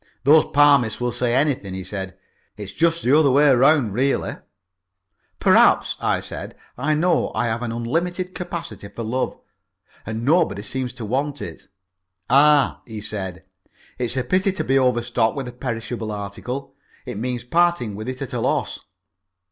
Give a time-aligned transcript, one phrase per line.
[0.23, 2.17] "Those palmists will say anything," he said.
[2.57, 4.37] "It's just the other way round really."
[5.39, 6.55] "Perhaps," I said.
[6.75, 9.37] "I know I have an unlimited capacity for love
[10.03, 11.67] and nobody seems to want it."
[12.31, 13.43] "Ah," he said,
[13.99, 16.73] "it's a pity to be overstocked with a perishable article.
[17.05, 18.79] It means parting with it at a loss."